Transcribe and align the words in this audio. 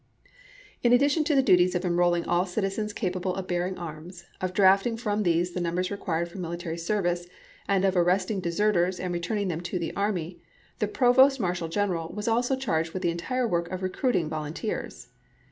In 0.81 0.93
addition 0.93 1.23
to 1.25 1.35
the 1.35 1.43
duties 1.43 1.75
of 1.75 1.85
enrolling 1.85 2.25
all 2.25 2.47
citizens 2.47 2.91
capable 2.91 3.35
of 3.35 3.45
bearing 3.45 3.77
arms, 3.77 4.25
of 4.41 4.51
drafting 4.51 4.97
from 4.97 5.21
these 5.21 5.51
the 5.53 5.61
numbers 5.61 5.91
required 5.91 6.27
for 6.27 6.39
military 6.39 6.79
service, 6.79 7.27
and 7.67 7.85
of 7.85 7.95
ar 7.95 8.03
resting 8.03 8.39
deserters 8.39 8.99
and 8.99 9.13
returning 9.13 9.47
them 9.49 9.61
to 9.61 9.77
the 9.77 9.95
army, 9.95 10.39
the 10.79 10.87
Provost 10.87 11.39
Marshal 11.39 11.67
General 11.67 12.09
was 12.09 12.27
also 12.27 12.55
charged 12.57 12.93
with 12.93 13.03
the 13.03 13.11
entire 13.11 13.47
work 13.47 13.69
of 13.69 13.83
recruiting 13.83 14.27
volunteers. 14.27 15.09